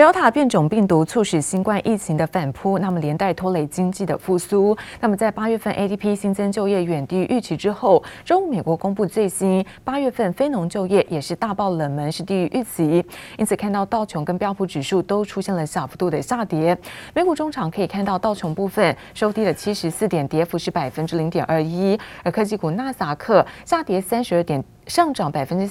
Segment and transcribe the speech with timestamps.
[0.00, 4.74] Delta 变种病毒促使新冠疫情的反扑，那么连带拖累经济的复苏。
[4.98, 13.04] 那么在八月份 ADP 新增就业远低于预期之后，周五美国公布最新八月份非农就业也是大爆冷门，是低于预期。
[13.36, 16.74] 因此看到道琼跟标普指数都出现了小幅度的下跌。
[17.12, 25.70] 美股中场可以看到道琼部分收低了七十四点，跌幅是百分之零点二一，而科技股纳斯达克下跌三十二点，上涨百分之。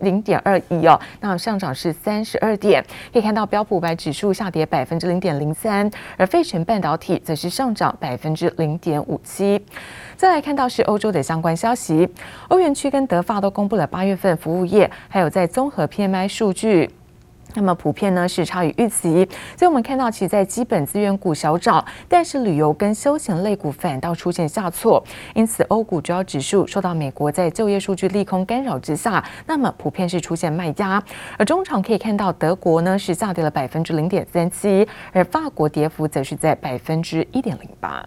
[0.00, 9.64] 零点二一哦，那上涨是三十二点，可以看到标普五百指数下跌百分之零点零三，而费城半导体则是上涨百分之零点五七。
[10.16, 12.08] 再来看到是欧洲的相关消息，
[12.48, 16.90] 欧元区跟德法都公布了八月份服务业还有在综合 PMI 数据。
[17.54, 25.02] 那么普遍呢是差于预期，所以我们看到其实在基本资源股小涨，但是旅游跟休闲类股反倒出现下挫，
[25.34, 31.02] 因此欧股主要指数受到美国在就业数据利空干扰之下，那么普遍是出现卖压。
[31.38, 38.04] 而中场可以看到德国呢是下跌了百分之零点三七，而法国跌幅则是在百分之一点零八。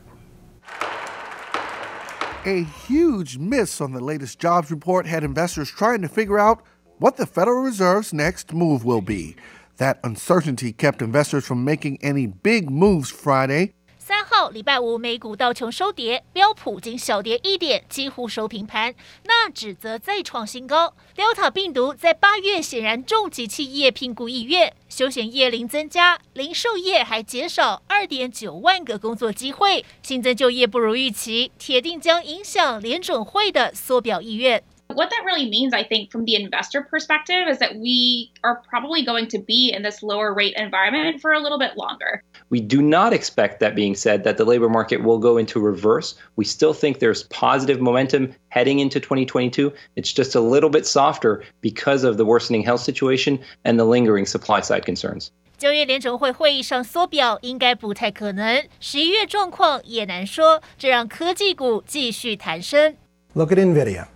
[2.46, 6.60] A huge miss on the latest jobs report had investors trying to figure out
[7.04, 9.36] what the Federal Reserve's next move will be.
[9.78, 13.74] That uncertainty kept investors from making any big moves Friday.
[13.98, 18.96] 三号礼拜五美股道琼收跌，标普仅小跌一点，几乎收平盘。
[19.26, 20.94] 纳指则再创新高。
[21.14, 34.64] Delta 病毒在八月显然重击企业聘雇意愿，休闲业零增加，零售业还减少二点九万个工作机会，新增就业不如预期，铁定将影响联准会的缩表意愿。
[34.95, 39.29] What that really means, I think, from the investor perspective, is that we are probably going
[39.29, 42.23] to be in this lower rate environment for a little bit longer.
[42.49, 46.17] We do not expect that being said that the labor market will go into reverse.
[46.37, 49.71] We still think there's positive momentum heading into 2022.
[49.97, 54.25] It's just a little bit softer because of the worsening health situation and the lingering
[54.25, 55.31] supply side concerns.
[55.59, 62.97] 九月联准会会议上缩表应该不太可能，十一月状况也难说，这让科技股继续弹升。
[63.35, 64.07] Look at Nvidia.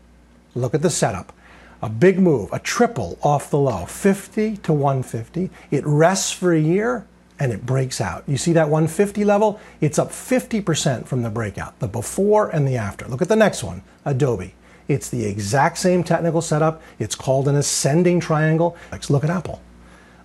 [0.58, 1.34] Look at the setup.
[1.82, 5.52] A big move, a triple off the low, 50 to 150.
[5.70, 7.06] It rests for a year
[7.40, 8.24] and it breaks out.
[8.26, 9.60] You see that 150 level?
[9.80, 13.08] It's up 50% from the breakout, the before and the after.
[13.08, 14.56] Look at the next one, Adobe.
[14.88, 16.82] It's the exact same technical setup.
[16.98, 18.76] It's called an ascending triangle.
[18.92, 19.62] Let's look at Apple.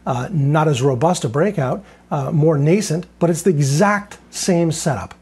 [0.07, 5.15] Uh, not as robust a breakout, uh, more nascent, but it's the exact same setup.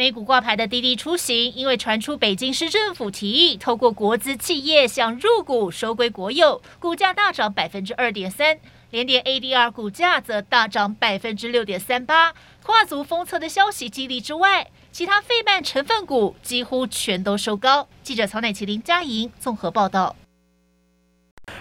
[0.00, 8.58] 美股挂牌的滴滴出行，因为传出北京市政府提议透过国资企业想入股收归国有，股价大涨百分之二点三。
[8.92, 12.32] 联点 ADR 股价则大涨百分之六点三八。
[12.62, 17.86] 跨足封测的消息激励之外，其他费曼成分股几乎全都收高。
[18.02, 20.16] 记者曹乃麒、林佳莹综合报道。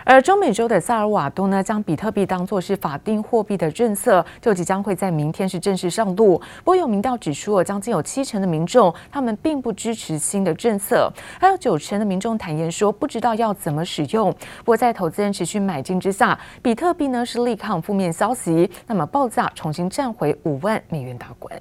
[0.04, 6.38] 而中美洲的萨尔瓦多呢，将比特币当作是法定货币的政策，就即将会在明天是正式上路。
[6.38, 14.32] 不过有民调指出，将近有七成的民众他们并不支持新的政策，还有九成的民众坦言说不知道要怎么使用。
[14.60, 21.60] 不过在投资人持续买进之下，比特币呢是力抗负面消息，那么报价重新站回五万美元大关。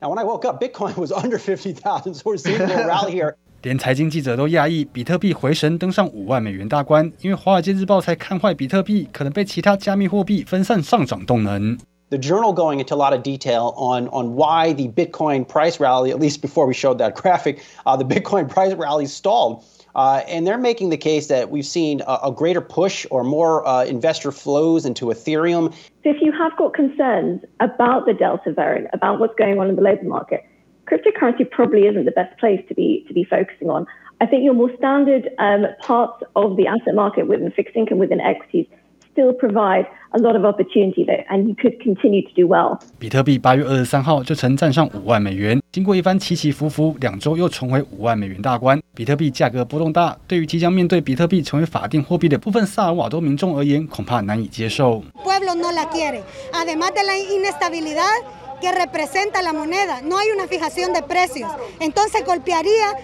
[0.00, 3.12] Now when I woke up, Bitcoin was under fifty thousand, so we're seeing a rally
[3.12, 3.36] here.
[3.63, 11.77] 连财经记者都讶异，比特币回神登上五万美元大关，因为《华尔街日报》才看坏比特币可能被其他加密货币分散上涨动能。
[12.09, 16.19] The journal going into a lot of detail on on why the Bitcoin price rally, at
[16.19, 19.63] least before we showed that graphic, uh, the Bitcoin price rally stalled.
[19.93, 23.67] Uh, and they're making the case that we've seen a, a greater push or more
[23.67, 25.73] uh, investor flows into Ethereum.
[26.03, 29.75] So if you have got concerns about the Delta variant, about what's going on in
[29.75, 30.45] the labor market,
[30.91, 33.85] cryptocurrency probably isn't the best place to be to be focusing on.
[34.19, 38.19] I think your more standard um, parts of the asset market within fixed income, within
[38.19, 38.65] equities,
[39.11, 42.79] still provide a lot of opportunity there, and you could continue to do well.
[42.97, 48.81] 比特币八月二十三号就曾站上五万美元，经过一番起起伏伏，两周又重回五万美元大关。
[48.95, 55.03] 比特币价格波动大，对于即将面对比特币成为法定货币的部分萨尔瓦多民众而言，恐怕难以接受。
[55.23, 56.21] Pueblo no la quiere.
[56.53, 58.23] Además de la inestabilidad
[58.62, 61.50] Que representa la moneda, no hay una fijación de precios.
[61.80, 62.96] Entonces golpearía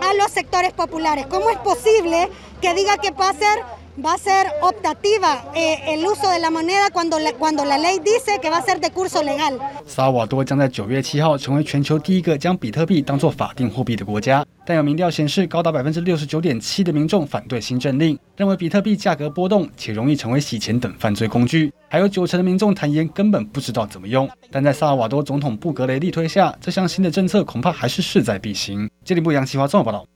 [0.00, 1.26] a los sectores populares.
[1.26, 2.30] ¿Cómo es posible
[2.62, 3.62] que diga que va a ser
[3.98, 7.98] va a ser optativa eh, el uso de la moneda cuando la, cuando la ley
[7.98, 9.58] dice que va a ser de curso legal。
[9.86, 21.72] 萨尔瓦多将在九月七号成为全球第一个将比特币当作法定货币的国家，但有民调显示，高达百分之六十九点七的民众反对新政令，认为比特币价格波动且容易成为洗钱等犯罪工具。
[21.88, 24.28] 还有九成的民众坦言根本不知道怎么用。
[24.50, 28.88] 但在萨尔瓦多总统布格雷力推下，这项新的政策恐怕还是势在必行。
[29.04, 30.06] 接力部杨启华综合报道。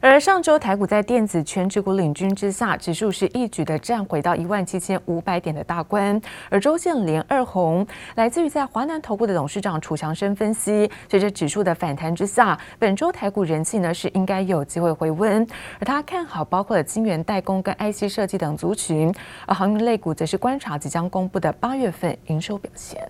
[0.00, 6.20] 而上周台股在电子全指股领军之下，指数是一举的站回到一万七千五百点的大关。
[6.48, 7.84] 而周线连二红，
[8.14, 15.44] 来自于在华南投顾的董事长楚强生分析，随着指数的反弹之下，本周台股人气呢是应该有机会回温。
[15.80, 19.12] 而他看好包括了晶圆代工跟 IC 设计等族群，
[19.46, 23.02] 而航运类股则是观察即将公布的八月份营收表现。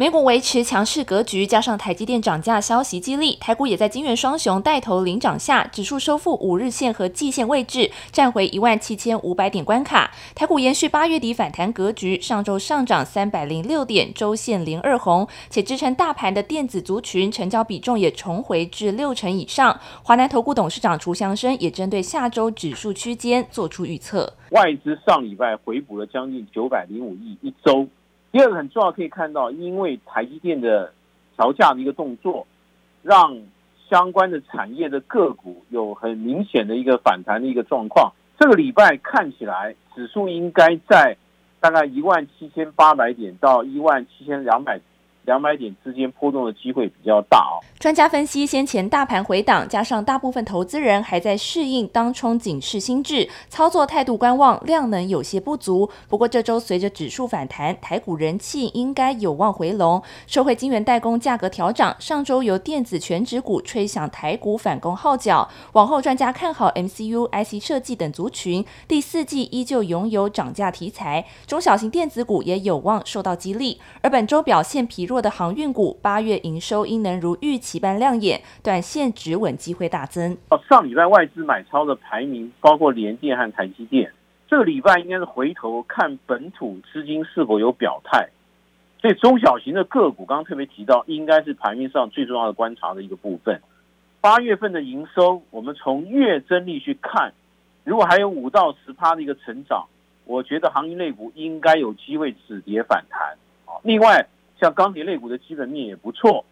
[0.00, 10.12] 美股维持强势格局，加上台积电涨价消息激励，台股也在金圆双雄带头领涨下，指数收复五日线和季线位置，站回一万七千五百点关卡。
[10.36, 19.80] 台股延续八月底反弹格局，上周上涨三百零六点，周线零二红，且支撑大盘的电子族群成交比重也重回至六成以上。
[20.04, 27.88] 华南投顾董事长楚祥生也针对下周指数区间做出预测，外资上礼拜回补了将近九百零五亿一周。
[28.30, 30.92] 第二个很重要，可以看到，因为台积电的
[31.36, 32.46] 调价的一个动作，
[33.02, 33.38] 让
[33.88, 38.12] 相关的产业的个股有很明显的一个反弹的一个状况。
[38.38, 41.16] 这个礼拜看起来，指数应该在
[41.58, 44.80] 大概一万七千八百点到一万七千两百。
[45.28, 47.60] 两百点之间波动的机会比较大哦。
[47.78, 55.90] 专家分析，先前大盘回档，加上大部分投资人还在适应当冲警示心智，操作态度观望，量能有些不足。
[56.08, 60.02] 不过这周随着指数反弹，台股人气应该有望回笼。
[60.26, 65.46] 受惠晶圆代工价格调涨，上周由电子全指股吹响台股反攻号角。
[65.74, 73.78] 往后专家看好 MCU、IC 设计等族群，第四季依旧拥有涨价题材，中小型电子股也有望受到激励。
[74.00, 75.17] 而本周表现疲弱。
[75.20, 80.36] 的航运股八月营收应能如预期般亮眼，短线止稳机会大增。
[80.50, 84.12] 哦上礼拜外资买超的排名包括联电和台积电，
[84.48, 88.28] 这个礼拜应该是回头看本土资金是否有表态。
[89.00, 93.60] 所以中小型的个股，刚刚特别提到，应该是盘面上最重要的观察的一个部分。
[94.20, 97.32] 八月份的营收，我们从月增率去看，
[97.84, 99.86] 如果还有五到十趴的一个成长，
[100.24, 103.36] 我觉得航运类股应该有机会止跌反弹。
[103.82, 104.26] 另外。
[104.60, 106.44] 像钢铁类股的基本面也不错，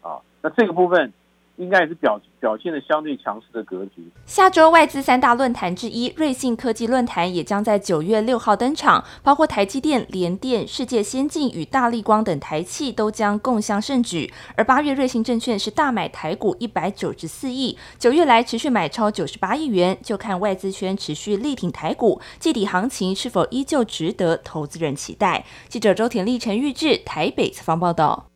[0.00, 1.12] 啊，那这个部分。
[1.56, 4.10] 应该也是表表现的相对强势的格局。
[4.26, 14.32] 下周外资三大论坛之一瑞信科技论坛也将在九月六号登场，包括台积电、联电、世界先进与大立光等台企都将共襄盛举。
[14.56, 25.44] 而八月瑞信证券是大买台股一百九十四亿，九月来持续买超九十八亿元，就看外资圈持续力挺台股，季底行情是否依旧值得投资人期待。
[25.68, 28.31] 记者周田立、陈玉智台北采访报道。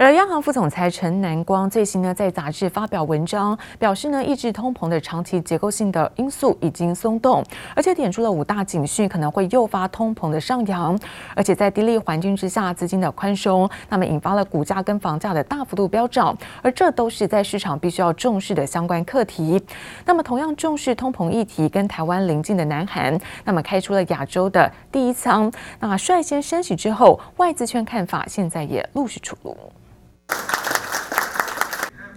[0.00, 7.44] 而央行副总裁陈南光最新呢在杂志发表文章，表示呢抑制通膨的长期结构性的因素已经松动，
[7.76, 10.98] 而且点出了五大警讯可能会诱发通膨的上扬，
[11.36, 19.62] 而且在低利环境之下资金的宽松，那么引发了股价跟房价的大幅度飙涨，而这都是在市场必须要重视的相关课题。
[20.06, 29.54] 那么同样重视通膨议题，跟台湾邻近的南韩，那么开出了亚洲的第一枪，那率先升息之后，外资圈看法现在也陆续出炉。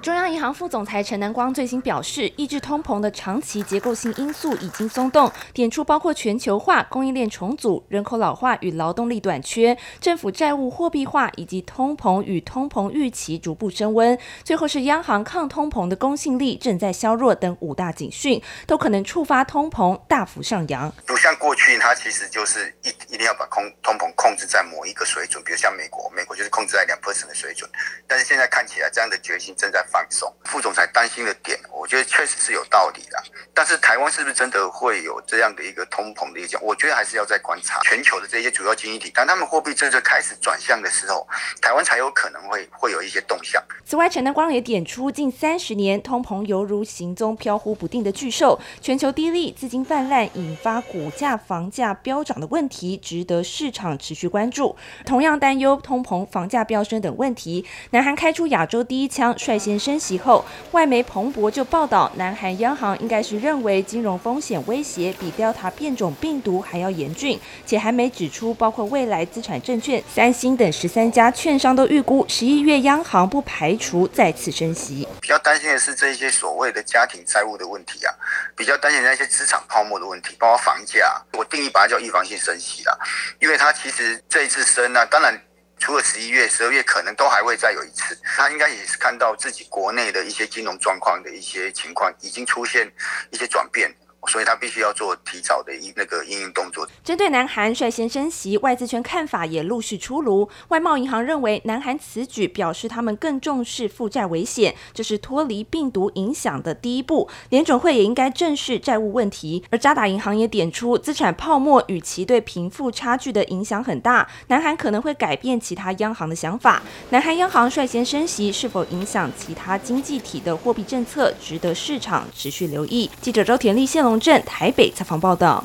[0.03, 14.19] 中央银行副总裁陈南光最新表示，抑制通膨的长期结构性因素已经松动，点出包括全球化、供应链重组、人口老化与劳动力短缺、政府债务货币化以及通膨与通膨预期逐步升温。
[14.44, 20.91] 最后是央行抗通膨的公信力正在削弱等五大警讯，都可能触发通膨大幅上扬。
[21.07, 27.69] 不像过去，它其实就是一一定要把控通膨控制在某一个水准，比如像美国，美国就是控制在两 percent 的水准。
[28.05, 33.23] 但是现在看起来，这样的决心正在放松，副总裁担心的点，我觉得确实是有道理的。
[33.53, 36.59] 但是台湾是不是真的会有这样的一个通膨的一个？
[36.62, 41.27] 我觉得还是要再观察全球的这些主要经济体，当他们货币政策开始转向的时候，
[41.62, 43.62] 台湾才有可能会会有一些动向。
[43.85, 54.75] 此外，陈南光也点出，近三十年通膨犹如行踪飘忽不定的巨兽，全球低利、资金泛滥引发股价、房价飙涨的问题，值得市场持续关注。
[55.05, 75.06] 同样担忧通膨、房价飙升等问题，南韩开出亚洲第一枪，率先升息后，外媒彭博就报道，南韩央行应该是认为金融风险威胁比 Delta 变种病毒还要严峻，且还没指出包括未来资产证券、三星等十三家券商都预估十一月央行不排除再次升息。
[75.20, 78.13] 比较担心的是这些所谓的家庭债务的问题啊，
[78.56, 81.22] 比较担心那些资产泡沫的问题，包括房价。
[81.34, 82.96] 我定义把它叫预防性升息啊，
[83.42, 85.38] 因为它其实这一次升呢、当然。
[85.77, 88.18] 除了十一月、十二月，可能都还会再有一次。
[88.24, 92.89] 他应该也是看到自己国内的一些金融状况的一些情况已经出现
[93.32, 93.94] 一些转变，
[94.27, 96.88] 所以他必须要做提早的一那个应应动作。
[97.03, 100.50] 针对南韩率先升息，外资圈看法也陆续出炉。
[100.70, 107.30] 外贸银行认为，南韩此举表示他们更重视负债危险，这是脱离病毒影响的第一步。
[107.50, 109.63] 联准会也应该正视债务问题。
[109.70, 116.82] 而渣打银行也点出，资产泡沫与其对贫富差距的影响很大，南韩可能会改变其他央行的想法。
[117.10, 123.10] 南韩央行率先升息，是否影响其他经济体的货币政策，值得市场持续留意。
[123.22, 125.63] 记者周田立线龙镇台北采访报道。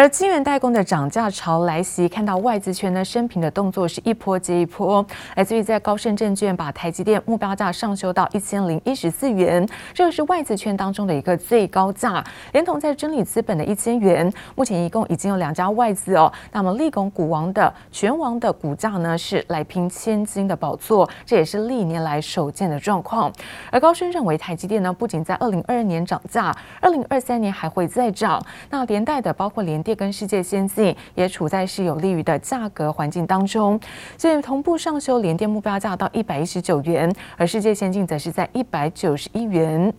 [0.00, 5.04] 而晶圆代工的涨价潮来袭，看到外资圈呢升平的动作是一波接一波。
[5.34, 14.32] 来自于在高盛证券把台积电目标价上修到一千零一十四元，这个是外资圈当中的一个最高价，连同在真理资本的一千元。
[14.54, 23.32] 目前一共已经有两家外资哦，那么力拱股王的全王的股价呢是来拼千金的宝座，这也是历年来首见的状况。
[23.72, 28.40] 而高盛认为台积电呢不仅在二零二二年涨价，二零二三年还会再涨，
[28.70, 33.80] 那连带的包括联电跟世界先进也处在是有利于的价格环境当中，
[34.18, 39.90] 所以同步上修联电目标价到一百一十九元，而世界先进则是在一百九十一元。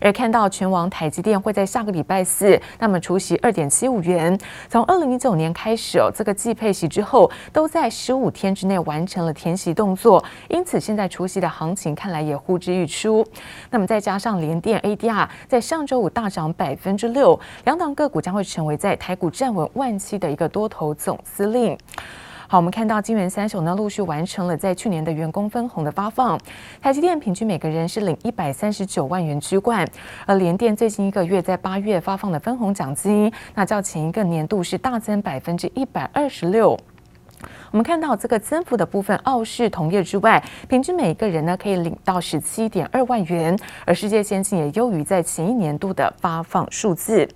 [0.00, 4.38] 而看到全王台积电会在下个礼拜四，那么除息二点七五元。
[4.68, 13.24] 从二零一九年开始哦，这个季配息之后，都在十五天之内完成了填息动作，因此现在除息的行情看来也呼之欲出。
[13.70, 21.78] 那么再加上联电 ADR 在上周五大涨百分之六，两档个股将会成为在台股站稳万七的一个多头总司令。
[22.52, 26.38] 好，我们看到金圆三雄呢陆续完成了在去年的员工分红的发放，
[26.82, 29.88] 台积电平均每个人是领一百三十九万元居冠，
[30.26, 36.78] 而联电最近一个月在八月发放的分红奖金，那较前一个年度是大增百分之一百二十六。
[37.70, 47.26] 我们看到这个增幅的部分，傲视同业之外，平均每个人呢可以领到十七点二万元，而世界先进也优于在前一年度的发放数字。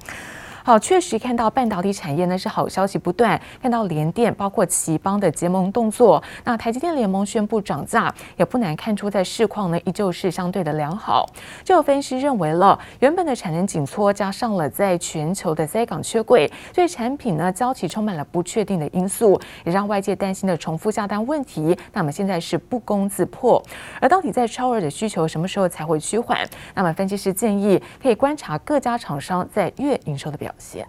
[0.66, 11.24] 好，确实看到半导体产业呢是好消息不断，看到联电包括頎邦的结盟动作，那台积电联盟宣布涨价，也不难看出在市况呢依旧是相对的良好。
[11.62, 23.62] 就有分析认为了，原本的产能紧缩加上了在全球的塞港缺柜，对产品呢交期充满了不确定的因素，也让外界担心的重复下单问题，那么现在是不攻自破。
[24.00, 26.44] 而到底在超额的需求什么时候才会趋缓？
[26.74, 30.88] 那么分析师建议可以观察各家厂商在月营收的表现。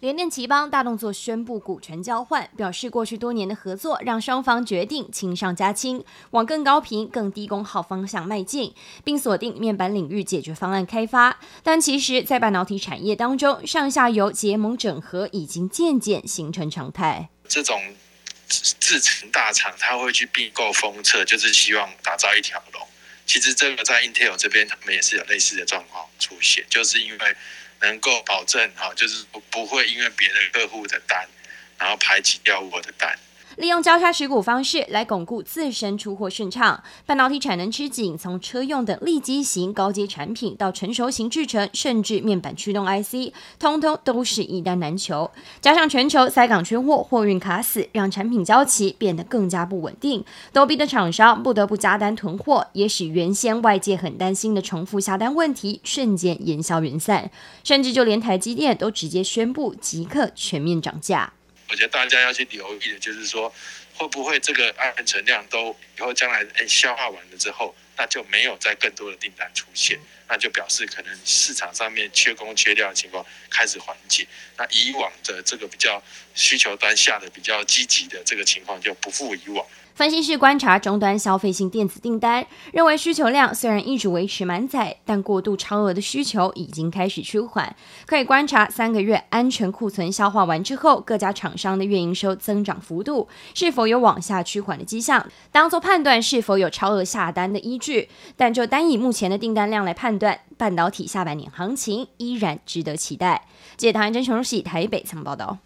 [0.00, 11.40] 联电頎邦大动作宣布股权交换，表示过去多年的合作让双方决定亲上加亲，往更高频、更低功耗方向迈进，并锁定面板领域解决方案开发。
[11.62, 17.30] 但其实，在半导体产业当中，上下游结盟整合已经渐渐形成常态。
[17.48, 17.80] 这种
[18.48, 22.86] 制成大厂，他会去并购封测，就是希望打造一条龙。
[23.24, 27.36] 其实这个在 Intel 这边，他们也是有类似的状况出现，就是因为。
[27.86, 31.24] 能够保证哈，就是不会因为别的客户的单，
[31.78, 33.16] 然后排挤掉我的单。
[33.56, 36.82] 利用交叉持股方式来巩固自身出货顺畅。
[37.06, 45.30] 半导体产能吃紧，从车用等利基型高阶产品到成熟型制程，甚至面板驱动 IC，通通都是一单难求。
[45.62, 50.22] 加上全球塞港缺货，货运卡死，让产品交期变得更加不稳定，
[50.52, 57.30] 都逼得厂商不得不加单囤货，也使原先外界很担心的重复下单问题瞬间烟消云散。
[57.64, 61.32] 甚至就连台积电都直接宣布即刻全面涨价。
[61.68, 63.52] 我觉得大家要去留意的，就是说，
[63.94, 74.26] 会不会这个暗存量都以后将来诶消化完了之后，那就没有再更多的订单出现，那就表示可能市场上面缺工缺料的情况开始缓解，
[74.58, 76.02] 那以往的这个比较
[76.34, 79.64] 需求端下的比较积极的这个情况就不复以往。
[79.94, 87.74] 分析师观察终端消费性电子订单，认为需求量虽然一直维持满载，但过度超额的需求已经开始趋缓。
[88.04, 98.10] 可以观察三个月安全库存消化完之后，各家厂商的月营收增长幅度是否有往下趋缓的迹象，当做判断是否有超额下单的依据。
[98.36, 103.46] 但就单以目前的订单量来判断，半导体下半年行情依然值得期待。
[103.76, 105.58] 记者唐彦真、陈如喜台北曾报道。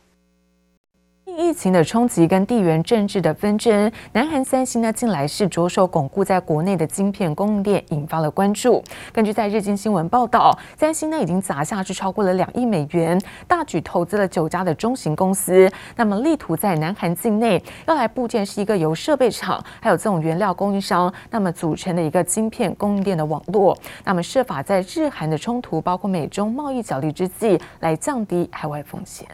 [1.37, 8.83] 疫情的冲击跟地缘政治的纷争，南韩三星呢近来是着手巩固在国内的晶片供应链，引发了关注。
[9.13, 29.27] 根据在日经新闻报道，三星呢已经砸下去超过了两亿美元，大举投资了九家的中型公司，那么力图在南韩境内要来布建是一个由设备厂还有这种原料供应商那么组成的一个晶片供应链的网络，那么设法在日韩的冲突包括美中贸易角力之际来降低海外风险。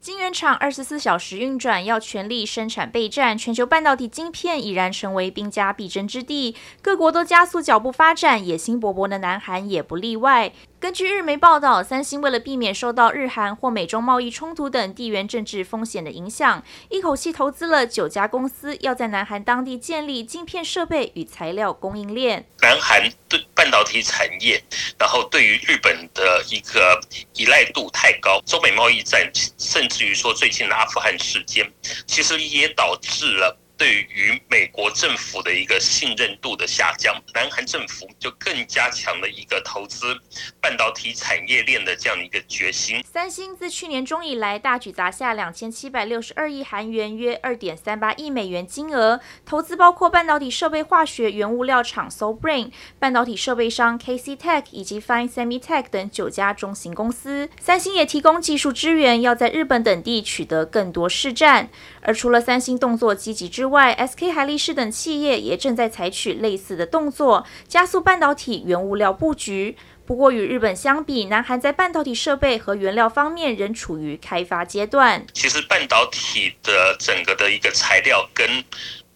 [0.00, 3.36] 晶圆厂二十四小时运转，要全力生产备战。
[3.36, 10.52] 全球半导体晶片已然成为兵家必争之地，各国都加速脚步发展，野心勃勃的南韩也不例外。
[10.80, 22.46] 根据日媒报道，三星为了避免受到日韩或美中贸易冲突等地缘政治风险的影响，一口气投资了九家公司，要在南韩当地建立晶片设备与材料供应链。
[22.62, 24.64] 南韩对半导体产业，
[24.98, 26.98] 然后对于日本的一个
[27.34, 31.70] 依赖度太高，中美贸易战，甚至于说最近的阿富汗事件，
[32.06, 33.54] 其实也导致了。
[33.80, 40.14] 对于美国政府的一个信任度的下降，南韩政府就更加强了一个投资
[40.60, 43.02] 半导体产业链的这样一个决心。
[43.10, 57.48] 三星自去年中以来，大举砸下两千七百六十二亿韩元（约二点三八亿美元）金额，投资包括半导体设备化学原物料厂 So Brain、半导体设备商 KC Tech 以及 Fine Semitech 等九家中型公司。
[57.58, 61.70] 三星也提供技术支援，要在日本等地取得更多市占。
[62.02, 69.76] 而除了三星动作积极之外外，SK 海力士等企业也正在采取类似的动作，加速半导体原物料布局。
[70.04, 75.24] 不过与日本相比，南韩在半导体设备和原料方面仍处于开发阶段。
[75.32, 78.64] 其实半导体的整个的一个材料跟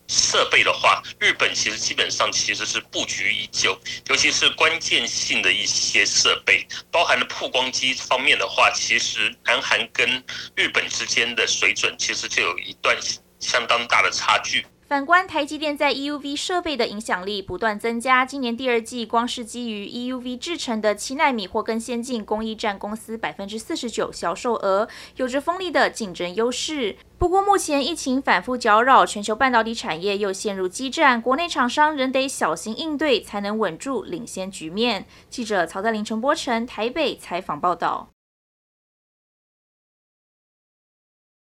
[0.07, 3.77] 设备的话，日本其实基本上其实是布局已久，
[4.09, 10.23] 尤其是关键性的一些设备，包含了曝光机方面的话，其实南韩跟
[10.55, 12.97] 日本之间的水准其实就有一段
[13.45, 14.67] 相当大的差距。
[14.87, 24.87] 反观台积电在 EUV 设备的影响力不断增加，今年第二季光是基于 EUV 制程的七纳米或更先进工艺占公司百分之四十九销售额，
[25.17, 26.97] 有着锋利的竞争优势。
[27.19, 35.07] 不过目前疫情反复搅扰，全球半导体产业又陷入激战，国内厂商仍得小心应对，才能稳住领先局面。
[35.31, 38.14] 记者曹在林、陈波成台北采访报道。